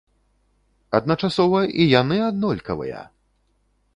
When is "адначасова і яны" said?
0.99-2.17